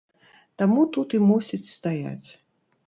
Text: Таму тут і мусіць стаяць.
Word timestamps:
Таму 0.61 0.85
тут 0.97 1.15
і 1.19 1.21
мусіць 1.29 1.63
стаяць. 1.77 2.29